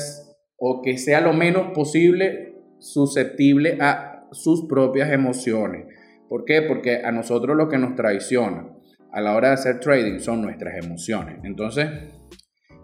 o 0.58 0.82
que 0.82 0.98
sea 0.98 1.22
lo 1.22 1.34
menos 1.34 1.72
posible 1.74 2.56
susceptible 2.80 3.78
a 3.80 4.28
sus 4.32 4.66
propias 4.68 5.12
emociones. 5.12 5.86
¿Por 6.30 6.46
qué? 6.46 6.62
Porque 6.62 7.02
a 7.04 7.12
nosotros 7.12 7.56
lo 7.56 7.70
que 7.70 7.78
nos 7.78 7.96
traiciona 7.96 8.70
a 9.12 9.22
la 9.22 9.36
hora 9.36 9.50
de 9.50 9.54
hacer 9.54 9.80
trading 9.80 10.20
son 10.20 10.42
nuestras 10.42 10.84
emociones. 10.84 11.38
Entonces, 11.44 11.88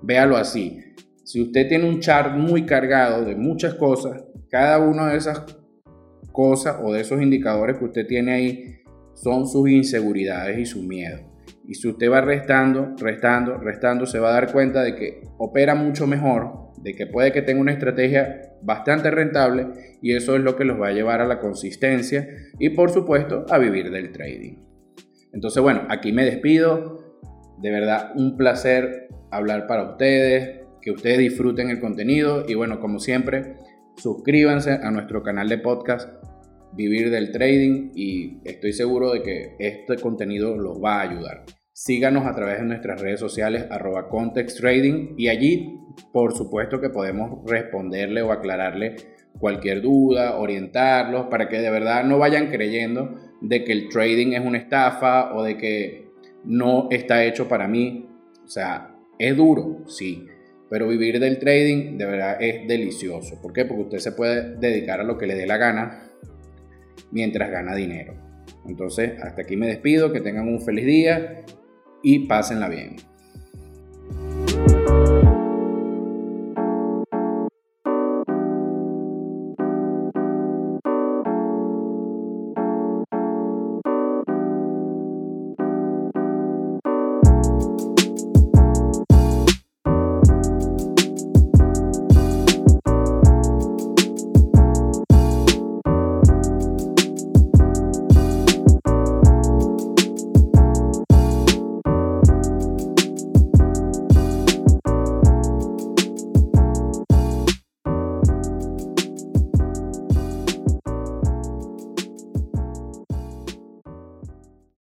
véalo 0.02 0.38
así. 0.38 0.80
Si 1.24 1.42
usted 1.42 1.68
tiene 1.68 1.88
un 1.88 2.00
chart 2.00 2.36
muy 2.36 2.66
cargado 2.66 3.24
de 3.26 3.36
muchas 3.36 3.76
cosas, 3.76 4.24
cada 4.50 4.80
una 4.80 5.12
de 5.12 5.18
esas 5.18 5.44
cosas 6.32 6.78
o 6.84 6.94
de 6.94 7.02
esos 7.02 7.22
indicadores 7.22 7.78
que 7.78 7.86
usted 7.86 8.08
tiene 8.08 8.34
ahí 8.34 8.82
son 9.14 9.48
sus 9.48 9.70
inseguridades 9.70 10.58
y 10.58 10.66
su 10.66 10.82
miedo. 10.84 11.20
Y 11.68 11.76
si 11.76 11.88
usted 11.88 12.12
va 12.12 12.22
restando, 12.22 12.96
restando, 13.00 13.58
restando, 13.58 14.06
se 14.06 14.20
va 14.20 14.30
a 14.30 14.34
dar 14.34 14.52
cuenta 14.52 14.84
de 14.84 14.96
que 14.96 15.22
opera 15.38 15.76
mucho 15.76 16.08
mejor, 16.08 16.72
de 16.82 16.94
que 16.94 17.08
puede 17.08 17.32
que 17.32 17.42
tenga 17.42 17.62
una 17.62 17.72
estrategia 17.72 18.42
bastante 18.62 19.12
rentable 19.12 19.68
y 20.02 20.16
eso 20.16 20.36
es 20.36 20.42
lo 20.42 20.56
que 20.56 20.66
los 20.66 20.82
va 20.82 20.88
a 20.88 20.94
llevar 20.94 21.22
a 21.22 21.28
la 21.28 21.40
consistencia 21.40 22.28
y 22.60 22.70
por 22.70 22.90
supuesto 22.90 23.46
a 23.50 23.58
vivir 23.58 23.92
del 23.92 24.12
trading. 24.12 24.58
Entonces 25.34 25.62
bueno, 25.62 25.84
aquí 25.90 26.12
me 26.12 26.26
despido. 26.26 27.00
De 27.60 27.70
verdad, 27.70 28.12
un 28.16 28.38
placer 28.38 29.08
hablar 29.30 29.68
para 29.68 29.92
ustedes, 29.92 30.61
que 30.82 30.92
ustedes 30.92 31.20
disfruten 31.20 31.70
el 31.70 31.80
contenido 31.80 32.46
y 32.48 32.56
bueno, 32.56 32.80
como 32.80 33.00
siempre, 33.00 33.58
suscríbanse 33.98 34.72
a 34.72 34.92
nuestro 34.92 35.24
canal 35.24 35.48
de 35.48 35.58
podcast 35.58 36.10
Vivir 36.74 37.10
del 37.10 37.32
Trading 37.32 37.92
y 37.96 38.40
estoy 38.46 38.74
seguro 38.74 39.12
de 39.12 39.22
que 39.22 39.56
este 39.60 39.98
contenido 39.98 40.58
los 40.58 40.82
va 40.84 41.00
a 41.00 41.10
ayudar. 41.10 41.44
Síganos 41.74 42.26
a 42.26 42.36
través 42.36 42.60
de 42.60 42.66
nuestras 42.66 43.02
redes 43.02 43.20
sociales 43.20 43.66
arroba 43.70 44.10
context 44.10 44.60
trading 44.60 45.16
y 45.18 45.28
allí 45.28 45.78
por 46.12 46.34
supuesto 46.34 46.80
que 46.80 46.90
podemos 46.90 47.40
responderle 47.50 48.22
o 48.22 48.32
aclararle 48.32 48.96
cualquier 49.40 49.82
duda, 49.82 50.38
orientarlos 50.38 51.28
para 51.28 51.50
que 51.50 51.60
de 51.60 51.70
verdad 51.70 52.04
no 52.04 52.18
vayan 52.18 52.50
creyendo 52.50 53.16
de 53.42 53.64
que 53.64 53.72
el 53.72 53.90
trading 53.90 54.34
es 54.34 54.46
una 54.46 54.58
estafa 54.58 55.34
o 55.34 55.44
de 55.44 55.58
que 55.58 56.10
no 56.44 56.88
está 56.92 57.24
hecho 57.26 57.48
para 57.48 57.68
mí. 57.68 58.08
O 58.44 58.48
sea, 58.48 58.96
es 59.18 59.36
duro, 59.36 59.84
sí, 59.88 60.28
pero 60.72 60.88
vivir 60.88 61.20
del 61.20 61.38
trading 61.38 61.98
de 61.98 62.06
verdad 62.06 62.38
es 62.40 62.66
delicioso. 62.66 63.42
¿Por 63.42 63.52
qué? 63.52 63.66
Porque 63.66 63.84
usted 63.84 63.98
se 63.98 64.14
puede 64.14 64.56
dedicar 64.56 65.02
a 65.02 65.04
lo 65.04 65.18
que 65.18 65.28
le 65.28 65.36
dé 65.36 65.46
la 65.46 65.58
gana 65.58 66.10
mientras 67.12 67.52
gana 67.52 67.76
dinero. 67.76 68.14
Entonces, 68.66 69.22
hasta 69.22 69.42
aquí 69.42 69.58
me 69.58 69.68
despido, 69.68 70.14
que 70.14 70.22
tengan 70.22 70.48
un 70.48 70.62
feliz 70.62 70.86
día 70.86 71.44
y 72.02 72.26
pásenla 72.26 72.70
bien. 72.70 72.96